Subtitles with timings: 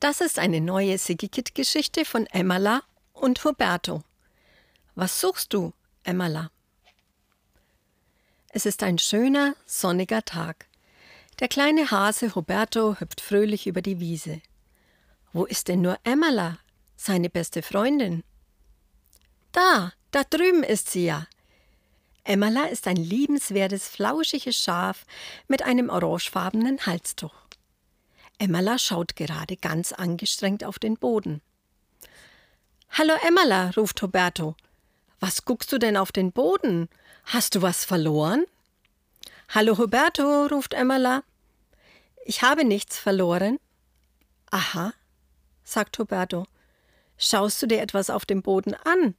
[0.00, 2.82] Das ist eine neue Sigikit-Geschichte von Emmala
[3.14, 4.04] und Huberto.
[4.94, 5.72] Was suchst du,
[6.04, 6.52] Emmala?
[8.50, 10.66] Es ist ein schöner, sonniger Tag.
[11.40, 14.40] Der kleine Hase Huberto hüpft fröhlich über die Wiese.
[15.32, 16.58] Wo ist denn nur Emmala,
[16.96, 18.22] seine beste Freundin?
[19.50, 21.26] Da, da drüben ist sie ja.
[22.22, 25.04] Emmala ist ein liebenswertes, flauschiges Schaf
[25.48, 27.47] mit einem orangefarbenen Halstuch.
[28.40, 31.42] Emmala schaut gerade ganz angestrengt auf den Boden.
[32.90, 34.54] Hallo Emmala, ruft Roberto.
[35.18, 36.88] Was guckst du denn auf den Boden?
[37.24, 38.44] Hast du was verloren?
[39.48, 41.24] Hallo Roberto, ruft Emmala.
[42.24, 43.58] Ich habe nichts verloren.
[44.50, 44.92] Aha,
[45.64, 46.46] sagt Roberto.
[47.16, 49.16] Schaust du dir etwas auf dem Boden an?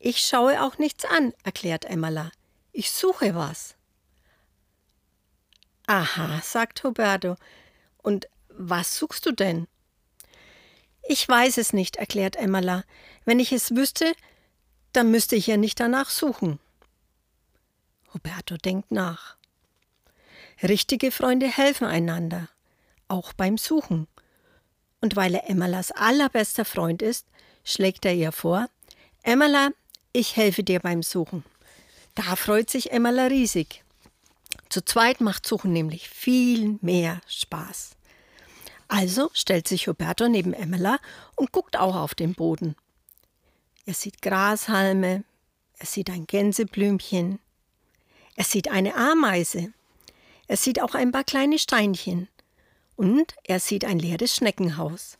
[0.00, 2.32] Ich schaue auch nichts an, erklärt Emmala.
[2.72, 3.76] Ich suche was.
[5.90, 7.34] Aha, sagt Roberto.
[7.98, 9.66] Und was suchst du denn?
[11.02, 12.84] Ich weiß es nicht, erklärt Emmala.
[13.24, 14.12] Wenn ich es wüsste,
[14.92, 16.60] dann müsste ich ja nicht danach suchen.
[18.14, 19.34] Roberto denkt nach.
[20.62, 22.48] Richtige Freunde helfen einander,
[23.08, 24.06] auch beim Suchen.
[25.00, 27.26] Und weil er Emmalas allerbester Freund ist,
[27.64, 28.68] schlägt er ihr vor:
[29.24, 29.70] Emmala,
[30.12, 31.44] ich helfe dir beim Suchen.
[32.14, 33.82] Da freut sich Emmala riesig.
[34.70, 37.96] Zu zweit macht Suchen nämlich viel mehr Spaß.
[38.86, 40.98] Also stellt sich Huberto neben Emmela
[41.34, 42.76] und guckt auch auf den Boden.
[43.84, 45.24] Er sieht Grashalme,
[45.78, 47.40] er sieht ein Gänseblümchen,
[48.36, 49.72] er sieht eine Ameise,
[50.46, 52.28] er sieht auch ein paar kleine Steinchen
[52.94, 55.18] und er sieht ein leeres Schneckenhaus.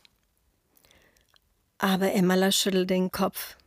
[1.77, 3.57] Aber Emmela schüttelt den Kopf.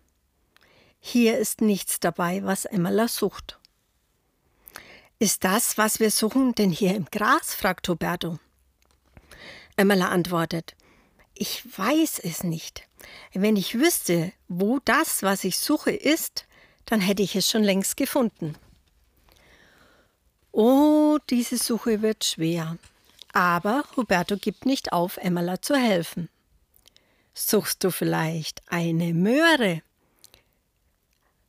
[1.00, 3.58] Hier ist nichts dabei, was Emmela sucht.
[5.24, 7.54] Ist das, was wir suchen, denn hier im Gras?
[7.54, 8.38] fragt Roberto.
[9.74, 10.74] Emmela antwortet,
[11.32, 12.86] ich weiß es nicht.
[13.32, 16.44] Wenn ich wüsste, wo das, was ich suche, ist,
[16.84, 18.54] dann hätte ich es schon längst gefunden.
[20.52, 22.76] Oh, diese Suche wird schwer.
[23.32, 26.28] Aber Roberto gibt nicht auf, Emmela zu helfen.
[27.32, 29.80] Suchst du vielleicht eine Möhre?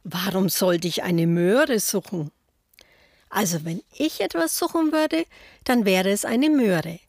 [0.05, 2.31] Warum sollte ich eine Möhre suchen?
[3.35, 5.25] Also wenn ich etwas suchen würde,
[5.65, 7.01] dann wäre es eine Möhre.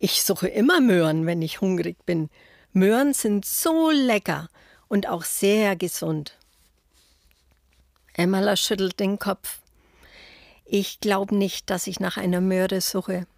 [0.00, 2.28] Ich suche immer Möhren, wenn ich hungrig bin.
[2.72, 4.48] Möhren sind so lecker
[4.88, 6.36] und auch sehr gesund.
[8.14, 9.60] Emmala schüttelt den Kopf.
[10.64, 13.28] Ich glaube nicht, dass ich nach einer Möhre suche.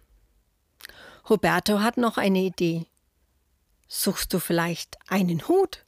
[1.29, 2.87] Roberto hat noch eine Idee.
[3.87, 5.85] Suchst du vielleicht einen Hut?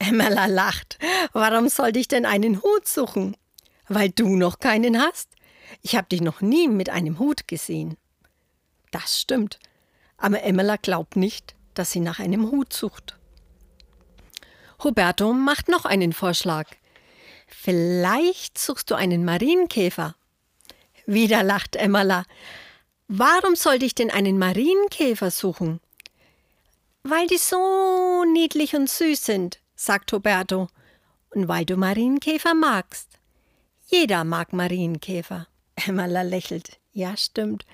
[0.00, 0.98] Emmala lacht.
[1.32, 3.36] Warum sollte ich denn einen Hut suchen?
[3.92, 5.30] Weil du noch keinen hast?
[5.82, 7.96] Ich habe dich noch nie mit einem Hut gesehen.
[8.92, 9.58] Das stimmt.
[10.16, 13.18] Aber Emmela glaubt nicht, dass sie nach einem Hut sucht.
[14.84, 16.68] Roberto macht noch einen Vorschlag.
[17.48, 20.14] Vielleicht suchst du einen Marienkäfer.
[21.06, 22.26] Wieder lacht Emmela.
[23.08, 25.80] Warum sollte ich denn einen Marienkäfer suchen?
[27.02, 30.68] Weil die so niedlich und süß sind, sagt Roberto.
[31.30, 33.09] Und weil du Marienkäfer magst.
[33.90, 35.48] Jeder mag Marienkäfer.
[35.74, 36.78] Emmala lächelt.
[36.92, 37.66] Ja, stimmt.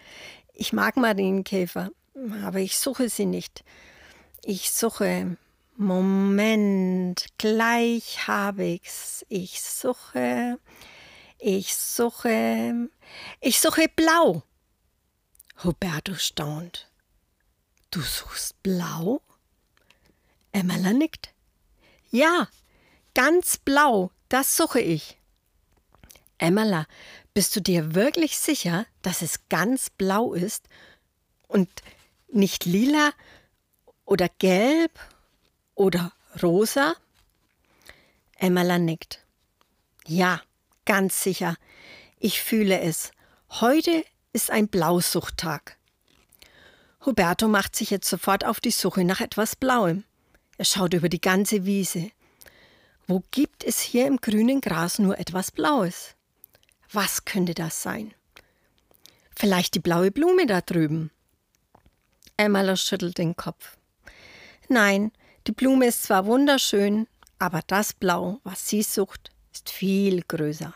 [0.55, 1.91] Ich mag Marienkäfer,
[2.43, 3.65] aber ich suche sie nicht.
[4.43, 5.37] Ich suche.
[5.77, 9.27] Moment, gleich habe ich's.
[9.29, 10.59] Ich suche.
[11.39, 12.89] Ich suche.
[13.43, 14.43] Ich suche blau.
[15.63, 16.91] Roberto staunt.
[17.91, 19.21] Du suchst blau?
[20.53, 21.35] Emmala nickt.
[22.11, 22.49] Ja,
[23.13, 25.19] ganz blau, das suche ich.
[26.39, 26.87] Emmala,
[27.35, 30.69] bist du dir wirklich sicher, dass es ganz blau ist
[31.49, 31.69] und
[32.29, 33.13] nicht lila
[34.05, 34.93] oder gelb
[35.75, 36.95] oder rosa?
[38.39, 39.25] Emmala nickt.
[40.07, 40.43] Ja,
[40.85, 41.57] ganz sicher.
[42.19, 43.13] Ich fühle es.
[43.51, 45.77] Heute ist ein Blausuchttag.
[47.05, 50.05] Huberto macht sich jetzt sofort auf die Suche nach etwas Blauem.
[50.59, 52.11] Er schaut über die ganze Wiese.
[53.07, 56.16] Wo gibt es hier im grünen Gras nur etwas Blaues?
[56.93, 58.15] Was könnte das sein?
[59.35, 61.11] Vielleicht die blaue Blume da drüben.
[62.37, 63.77] Emmala schüttelt den Kopf.
[64.69, 65.13] Nein,
[65.47, 67.07] die Blume ist zwar wunderschön,
[67.39, 70.75] aber das Blau, was sie sucht, ist viel größer.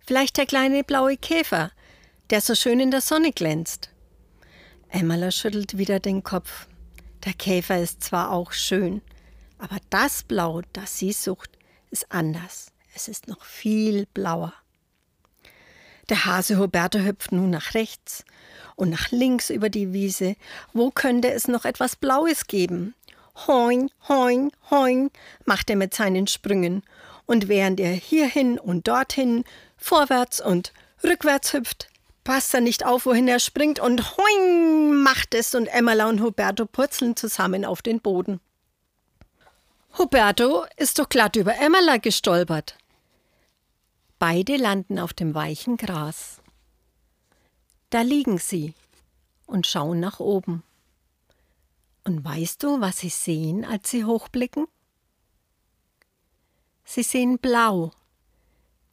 [0.00, 1.70] Vielleicht der kleine blaue Käfer,
[2.30, 3.90] der so schön in der Sonne glänzt.
[4.90, 6.66] Emmala schüttelt wieder den Kopf.
[7.24, 9.02] Der Käfer ist zwar auch schön,
[9.58, 11.58] aber das Blau, das sie sucht,
[11.90, 12.73] ist anders.
[12.94, 14.54] Es ist noch viel blauer.
[16.08, 18.24] Der Hase Huberto hüpft nun nach rechts
[18.76, 20.36] und nach links über die Wiese.
[20.72, 22.94] Wo könnte es noch etwas Blaues geben?
[23.46, 25.10] Hoing, hoing, hoing,
[25.44, 26.82] macht er mit seinen Sprüngen.
[27.26, 29.44] Und während er hierhin und dorthin,
[29.76, 31.88] vorwärts und rückwärts hüpft,
[32.22, 36.66] passt er nicht auf, wohin er springt und hoing macht es und Emmela und Huberto
[36.66, 38.40] purzeln zusammen auf den Boden.
[39.98, 42.76] Huberto ist doch glatt über Emmela gestolpert.
[44.26, 46.40] Beide landen auf dem weichen Gras.
[47.90, 48.72] Da liegen sie
[49.44, 50.62] und schauen nach oben.
[52.04, 54.66] Und weißt du, was sie sehen, als sie hochblicken?
[56.84, 57.90] Sie sehen blau.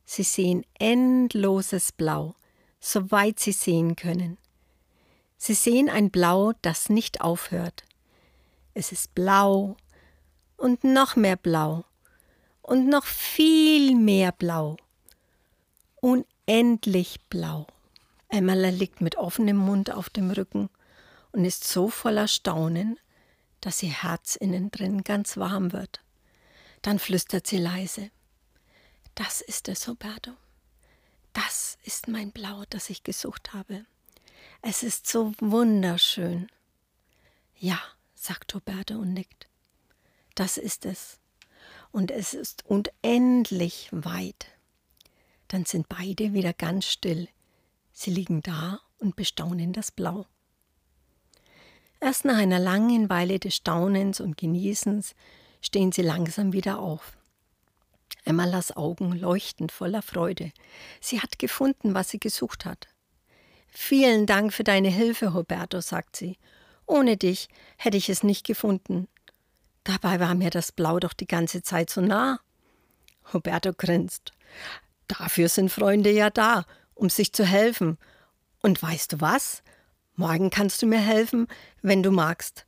[0.03, 2.35] Sie sehen endloses Blau,
[2.81, 4.37] soweit sie sehen können.
[5.37, 7.85] Sie sehen ein Blau, das nicht aufhört.
[8.73, 9.77] Es ist blau
[10.57, 11.85] und noch mehr blau
[12.61, 14.75] und noch viel mehr blau.
[16.01, 17.67] Unendlich blau.
[18.27, 20.71] Emmerla liegt mit offenem Mund auf dem Rücken
[21.31, 22.99] und ist so voller Staunen,
[23.59, 26.01] dass ihr Herz innen drin ganz warm wird.
[26.81, 28.09] Dann flüstert sie leise.
[29.13, 30.31] Das ist es, Roberto.
[31.33, 33.85] Das ist mein Blau, das ich gesucht habe.
[34.63, 36.47] Es ist so wunderschön.
[37.59, 37.79] Ja,
[38.15, 39.47] sagt Roberto und nickt.
[40.33, 41.19] Das ist es.
[41.91, 44.47] Und es ist unendlich weit.
[45.51, 47.27] Dann sind beide wieder ganz still.
[47.91, 50.25] Sie liegen da und bestaunen das Blau.
[51.99, 55.13] Erst nach einer langen Weile des Staunens und Genießens
[55.61, 57.17] stehen sie langsam wieder auf.
[58.23, 60.53] Emmalas Augen leuchten voller Freude.
[61.01, 62.87] Sie hat gefunden, was sie gesucht hat.
[63.67, 66.37] Vielen Dank für deine Hilfe, Roberto, sagt sie.
[66.85, 69.09] Ohne dich hätte ich es nicht gefunden.
[69.83, 72.39] Dabei war mir das Blau doch die ganze Zeit so nah.
[73.33, 74.31] Roberto grinst.
[75.19, 77.97] Dafür sind Freunde ja da, um sich zu helfen.
[78.61, 79.61] Und weißt du was?
[80.15, 81.47] Morgen kannst du mir helfen,
[81.81, 82.65] wenn du magst.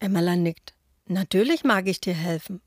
[0.00, 0.74] Emmela nickt.
[1.06, 2.60] Natürlich mag ich dir helfen.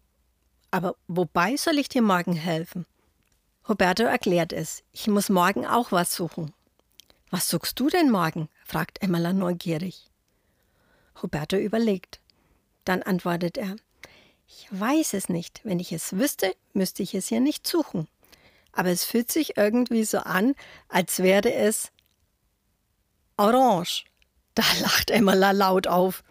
[0.72, 2.86] Aber wobei soll ich dir morgen helfen?
[3.68, 4.84] Roberto erklärt es.
[4.94, 6.54] Ich muss morgen auch was suchen.
[7.30, 8.48] Was suchst du denn morgen?
[8.66, 10.06] fragt Emmela neugierig.
[11.22, 12.22] Roberto überlegt.
[12.86, 13.76] Dann antwortet er.
[14.48, 15.60] Ich weiß es nicht.
[15.66, 18.08] Wenn ich es wüsste, müsste ich es ja nicht suchen.
[18.72, 20.56] Aber es fühlt sich irgendwie so an,
[20.88, 21.92] als wäre es
[23.38, 24.06] orange.
[24.56, 26.24] Da lacht Emmela laut auf.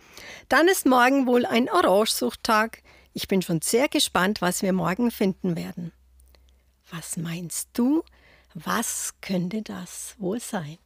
[0.49, 2.83] Dann ist morgen wohl ein Orangesuchtag.
[3.13, 5.93] Ich bin schon sehr gespannt, was wir morgen finden werden.
[6.91, 8.03] Was meinst du?
[8.55, 10.79] Was könnte das wohl sein?